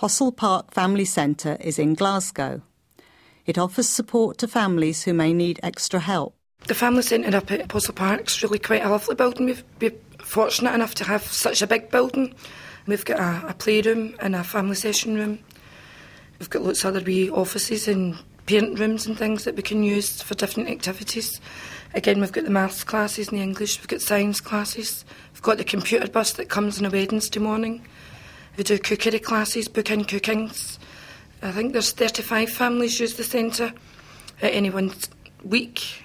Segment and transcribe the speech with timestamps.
[0.00, 2.62] Possil Park Family Centre is in Glasgow.
[3.44, 6.34] It offers support to families who may need extra help.
[6.68, 9.44] The family centre up at Possil Park is really quite a lovely building.
[9.44, 12.34] We've been fortunate enough to have such a big building.
[12.86, 15.38] We've got a, a playroom and a family session room.
[16.38, 19.82] We've got lots of other wee offices and parent rooms and things that we can
[19.82, 21.42] use for different activities.
[21.92, 25.04] Again, we've got the maths classes and the English, we've got science classes,
[25.34, 27.86] we've got the computer bus that comes on a Wednesday morning.
[28.56, 30.78] We do cookery classes, book-in cookings.
[31.42, 33.72] I think there's 35 families use the centre
[34.42, 34.92] at any one
[35.44, 36.04] week.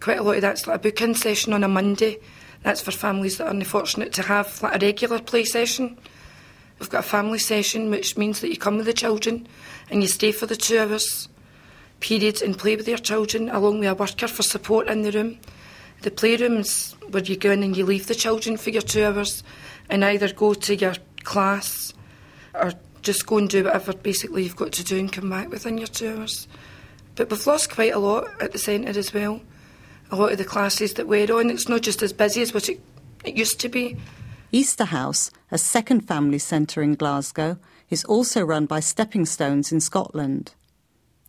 [0.00, 2.18] Quite a lot of that's like a book-in session on a Monday.
[2.62, 5.98] That's for families that are unfortunate to have like a regular play session.
[6.78, 9.46] We've got a family session, which means that you come with the children
[9.90, 11.28] and you stay for the two hours
[12.02, 15.38] period and play with your children, along with a worker for support in the room.
[16.02, 19.04] The playroom is where you go in and you leave the children for your two
[19.04, 19.44] hours
[19.88, 20.94] and either go to your
[21.24, 21.92] class
[22.54, 22.72] or
[23.02, 25.86] just go and do whatever basically you've got to do and come back within your
[25.86, 26.48] two hours.
[27.14, 29.40] But we've lost quite a lot at the centre as well.
[30.10, 32.68] A lot of the classes that we're on, it's not just as busy as what
[32.68, 32.80] it,
[33.24, 33.96] it used to be.
[34.52, 37.58] Easterhouse, a second family centre in Glasgow,
[37.90, 40.54] is also run by Stepping Stones in Scotland.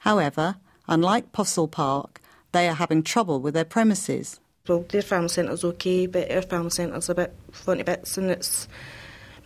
[0.00, 0.56] However,
[0.88, 2.20] unlike Possil Park,
[2.52, 4.40] they are having trouble with their premises.
[4.66, 8.66] Well, their family centre's okay, but our family centre's a bit funny bits and it's
[8.66, 8.76] not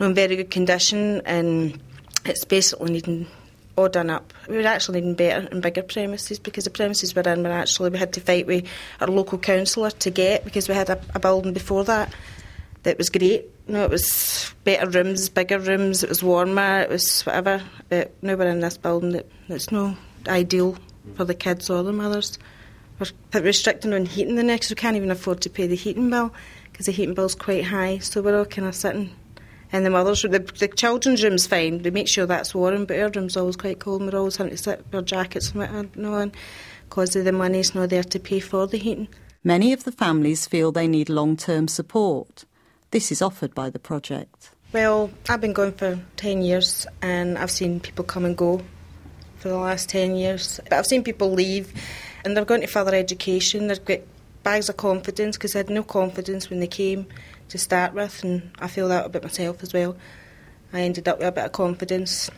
[0.05, 1.79] in very good condition and
[2.25, 3.27] it's basically needing
[3.77, 4.33] all done up.
[4.49, 7.91] We were actually needing better and bigger premises because the premises we're in were actually,
[7.91, 8.67] we had to fight with
[9.01, 12.13] our local councillor to get because we had a, a building before that
[12.85, 13.51] that was great.
[13.67, 17.63] You know, it was better rooms, bigger rooms, it was warmer, it was whatever.
[17.89, 19.97] But now we're in this building that it's no
[20.29, 20.77] ideal
[21.17, 22.39] for the kids or the mothers.
[23.01, 24.71] We're restricting on heating the next.
[24.71, 26.33] We can't even afford to pay the heating bill
[26.71, 27.99] because the heating bill's quite high.
[27.99, 29.11] So we're all kind of sitting
[29.75, 31.83] in the mothers' The, the children's room's fine.
[31.83, 34.03] We make sure that's warm, but our room's always quite cold.
[34.03, 36.33] and We're always having to sit with our jackets and on
[36.89, 39.09] because the money's not there to pay for the heating.
[39.43, 42.45] Many of the families feel they need long-term support.
[42.93, 44.51] This is offered by the project.
[44.73, 48.63] Well, I've been going for 10 years and I've seen people come and go
[49.39, 50.61] for the last 10 years.
[50.65, 51.73] But I've seen people leave
[52.25, 53.67] and they're going to further education.
[53.67, 54.01] They've got
[54.45, 57.07] bags of confidence because they had no confidence when they came
[57.55, 59.97] to start with, and I feel that about myself as well.
[60.73, 62.29] I ended up with a bit of confidence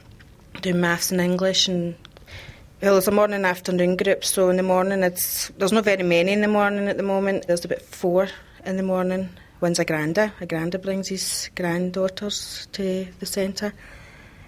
[0.61, 1.95] doing maths and English and
[2.83, 6.03] well, there's a morning and afternoon group, so in the morning it's there's not very
[6.03, 7.47] many in the morning at the moment.
[7.47, 8.29] There's about four
[8.67, 9.31] in the morning.
[9.63, 10.33] One's a granda.
[10.43, 13.73] A granda brings his granddaughters to the centre.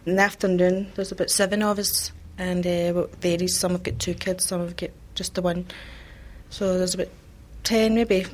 [0.05, 3.57] In the afternoon, there's about seven of us and uh, it varies.
[3.57, 5.65] Some have got two kids, some have got just the one.
[6.51, 7.09] So there's about
[7.65, 8.27] 10 maybe.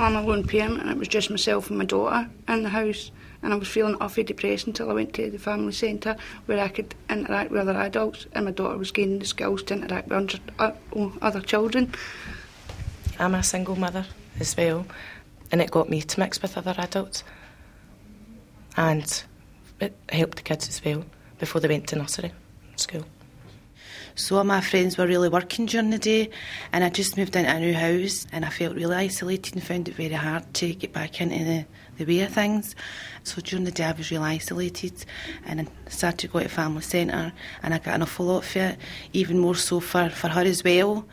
[0.00, 3.10] I'm a lone parent and it was just myself and my daughter in the house
[3.42, 6.16] and I was feeling awfully depressed until I went to the family centre
[6.46, 9.74] where I could interact with other adults and my daughter was gaining the skills to
[9.74, 10.72] interact with uh,
[11.20, 11.92] other children.
[13.18, 14.06] I'm a single mother
[14.38, 14.86] as well
[15.52, 17.22] and it got me to mix with other adults
[18.78, 19.22] and
[19.80, 21.04] it helped the kids as well
[21.38, 22.32] before they went to nursery
[22.76, 23.04] school.
[24.14, 26.30] So all my friends were really working during the day,
[26.72, 29.88] and I just moved into a new house, and I felt really isolated and found
[29.88, 31.66] it very hard to get back into the,
[31.98, 32.74] the way of things.
[33.24, 35.04] So during the day, I was really isolated,
[35.44, 37.32] and I started to go to family centre,
[37.62, 38.78] and I got an awful lot for it,
[39.12, 41.06] even more so for, for her as well.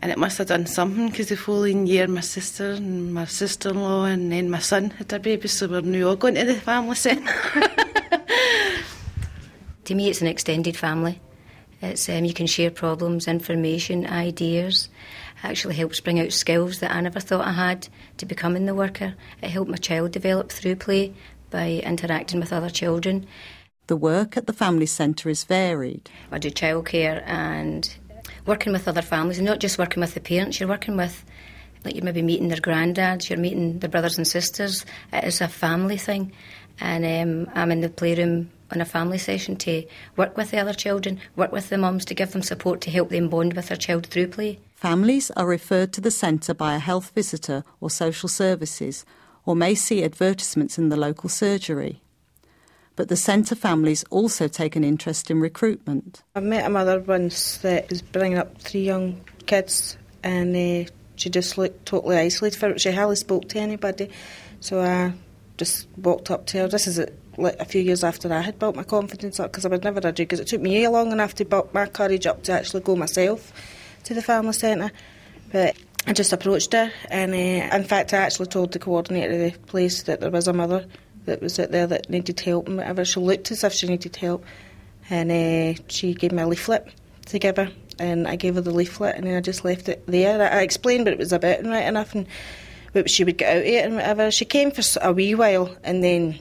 [0.00, 3.70] And it must have done something because the following year, my sister and my sister
[3.70, 6.44] in law and then my son had a baby, so we're now all going to
[6.44, 7.32] the family centre.
[9.84, 11.20] to me, it's an extended family.
[11.84, 14.88] It's um, you can share problems, information, ideas.
[15.36, 18.74] It actually helps bring out skills that I never thought I had to becoming the
[18.74, 19.14] worker.
[19.42, 21.12] It helped my child develop through play
[21.50, 23.26] by interacting with other children.
[23.86, 26.10] The work at the family centre is varied.
[26.32, 27.94] I do childcare and
[28.46, 30.58] working with other families, and not just working with the parents.
[30.58, 31.24] You're working with
[31.84, 34.86] like you're maybe meeting their granddads, you're meeting their brothers and sisters.
[35.12, 36.32] It is a family thing,
[36.80, 39.84] and um, I'm in the playroom on a family session to
[40.16, 43.10] work with the other children, work with the mums to give them support to help
[43.10, 44.58] them bond with their child through play.
[44.74, 49.04] Families are referred to the centre by a health visitor or social services,
[49.46, 52.00] or may see advertisements in the local surgery.
[52.96, 56.22] But the centre families also take an interest in recruitment.
[56.34, 61.30] I met a mother once that was bringing up three young kids, and uh, she
[61.30, 62.80] just looked totally isolated.
[62.80, 64.10] She hardly spoke to anybody,
[64.60, 65.12] so I
[65.56, 66.68] just walked up to her.
[66.68, 67.04] This is
[67.36, 70.00] like a few years after I had built my confidence up because I would never
[70.02, 72.82] have because it took me a long enough to build my courage up to actually
[72.82, 73.52] go myself
[74.04, 74.90] to the family centre.
[75.52, 79.52] But I just approached her, and uh, in fact, I actually told the coordinator of
[79.52, 80.86] the place that there was a mother
[81.24, 83.04] that was out there that needed help and whatever.
[83.04, 84.44] She looked as if she needed help,
[85.08, 86.92] and uh, she gave me a leaflet
[87.26, 90.06] to give her, and I gave her the leaflet, and then I just left it
[90.06, 90.42] there.
[90.42, 92.26] I, I explained what it was about and right enough, and
[92.94, 94.30] what she would get out of it and whatever.
[94.30, 96.38] She came for a wee while, and then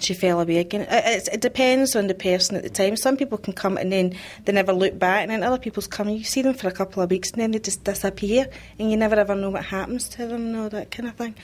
[0.00, 0.86] she fell away again.
[0.90, 2.96] It, it, depends on the person at the time.
[2.96, 6.08] Some people can come and then they never look back, and then other people's come
[6.08, 8.48] and you see them for a couple of weeks and then they just disappear,
[8.78, 11.34] and you never ever know what happens to them and all that kind of thing.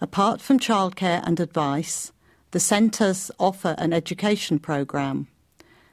[0.00, 2.12] Apart from childcare and advice,
[2.50, 5.28] the centres offer an education programme.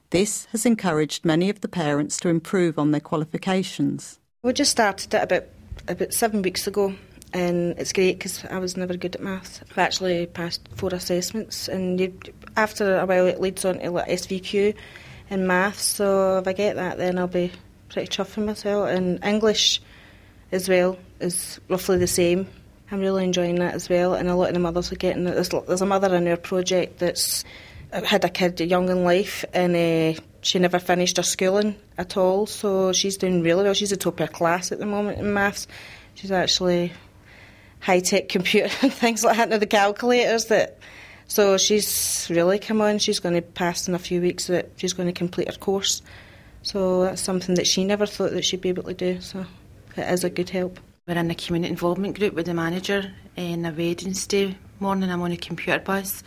[0.09, 4.19] This has encouraged many of the parents to improve on their qualifications.
[4.43, 5.45] We just started it about
[5.87, 6.93] about seven weeks ago,
[7.33, 9.61] and it's great because I was never good at maths.
[9.69, 12.17] I've actually passed four assessments, and you,
[12.55, 14.75] after a while, it leads on to like SVQ
[15.29, 15.83] in maths.
[15.83, 17.51] So if I get that, then I'll be
[17.89, 18.89] pretty chuffing myself.
[18.89, 19.81] And English
[20.51, 22.47] as well is roughly the same.
[22.91, 25.33] I'm really enjoying that as well, and a lot of the mothers are getting it.
[25.33, 27.43] There's, there's a mother in our project that's
[27.91, 32.45] had a kid young in life, and uh, she never finished her schooling at all.
[32.45, 33.73] So she's doing really well.
[33.73, 35.67] She's a top of her class at the moment in maths.
[36.15, 36.93] She's actually
[37.83, 40.79] high tech computer and things like that, now the calculators that.
[41.27, 42.99] So she's really come on.
[42.99, 44.47] She's going to pass in a few weeks.
[44.47, 46.01] That she's going to complete her course.
[46.63, 49.21] So that's something that she never thought that she'd be able to do.
[49.21, 49.45] So
[49.95, 50.79] it is a good help.
[51.07, 53.13] We're in a community involvement group with the manager.
[53.35, 56.23] In a Wednesday morning, I'm on a computer bus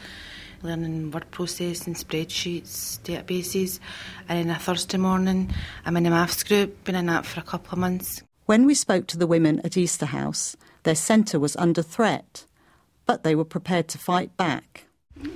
[0.62, 3.80] learning word processing, spreadsheets, databases.
[4.28, 5.52] And then a Thursday morning,
[5.84, 8.22] I'm in a maths group, been in that for a couple of months.
[8.46, 10.54] When we spoke to the women at Easterhouse,
[10.84, 12.44] their centre was under threat,
[13.04, 14.84] but they were prepared to fight back.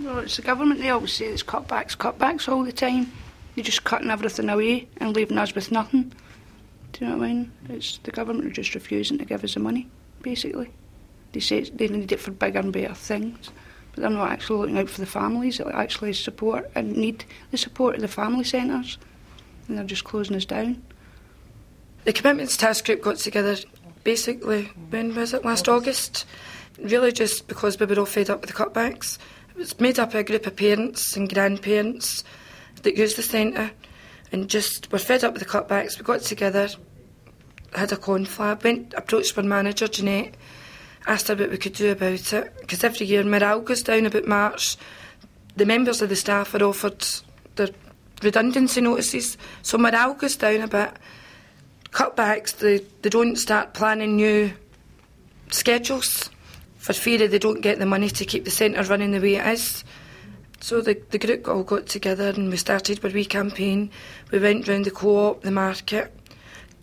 [0.02, 3.10] Well, it's the government, they always say it's cutbacks, cutbacks all the time.
[3.56, 6.12] You're just cutting everything away and leaving us with nothing.
[6.92, 7.52] Do you know what I mean?
[7.68, 9.88] It's the government are just refusing to give us the money,
[10.22, 10.70] basically.
[11.32, 13.50] They say they need it for bigger and better things,
[13.92, 17.58] but they're not actually looking out for the families that actually support and need the
[17.58, 18.98] support of the family centres,
[19.66, 20.80] and they're just closing us down.
[22.04, 23.56] The Commitments Task Group got together
[24.04, 26.24] basically, when was it, last August?
[26.78, 29.18] Really just because we were all fed up with the cutbacks.
[29.50, 32.24] It was made up of a group of parents and grandparents
[32.82, 33.72] that use the centre
[34.32, 35.98] and just were fed up with the cutbacks.
[35.98, 36.70] We got together,
[37.74, 40.34] had a confab, went, approached our manager, Jeanette,
[41.06, 42.54] asked her what we could do about it.
[42.60, 44.78] Because every year morale goes down about March.
[45.54, 47.04] The members of the staff are offered
[47.56, 47.68] their
[48.22, 50.96] redundancy notices, so morale goes down a bit
[51.90, 54.52] cutbacks, they, they don't start planning new
[55.50, 56.30] schedules
[56.80, 59.46] for fear they don't get the money to keep the centre running the way it
[59.46, 59.84] is.
[60.60, 63.90] So the, the group all got together and we started our wee campaign.
[64.30, 66.12] We went round the co-op, the market,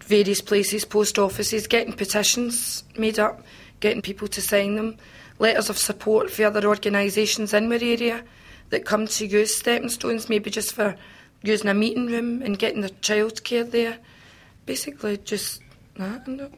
[0.01, 3.43] various places, post offices, getting petitions made up,
[3.79, 4.97] getting people to sign them,
[5.39, 8.23] letters of support for other organisations in our area
[8.69, 10.95] that come to use stepping stones, maybe just for
[11.41, 13.97] using a meeting room and getting their childcare there
[14.67, 15.61] basically just
[15.95, 16.27] that.
[16.27, 16.51] No.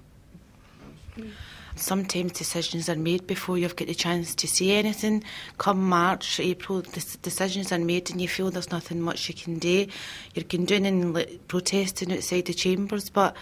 [1.78, 5.24] Sometimes decisions are made before you've got the chance to see anything.
[5.58, 6.82] Come March, April,
[7.22, 9.88] decisions are made and you feel there's nothing much you can do.
[10.34, 10.46] You're
[10.86, 13.34] and like, protesting outside the chambers, but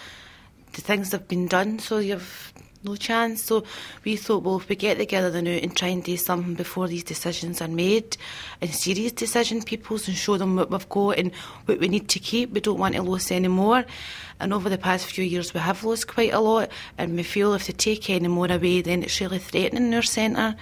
[0.73, 2.53] the things have been done, so you've
[2.87, 3.43] no chance.
[3.43, 3.63] So
[4.03, 6.87] we thought, well, if we get together the now and try and do something before
[6.87, 8.17] these decisions are made,
[8.61, 11.33] and serious decision peoples, and show them what we've got and
[11.65, 12.51] what we need to keep.
[12.51, 13.85] We don't want to lose any more.
[14.39, 17.53] And over the past few years, we have lost quite a lot, and we feel
[17.53, 20.55] if they take any more away, then it's really threatening our centre.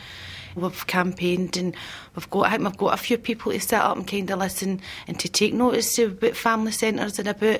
[0.55, 1.75] We've campaigned and
[2.15, 4.39] we've got, I think we've got a few people to sit up and kind of
[4.39, 7.59] listen and to take notice of what family centres are about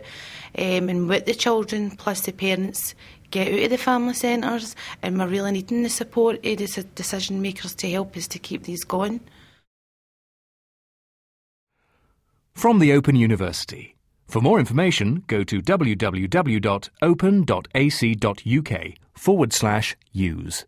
[0.57, 2.95] um, and what the children plus the parents
[3.36, 7.42] get out of the family centres and we're really needing the support of the decision
[7.42, 9.20] makers to help us to keep these going.
[12.54, 13.96] From the Open University.
[14.27, 16.13] For more information, go to www.open.ac.uk
[19.13, 20.65] forward slash use.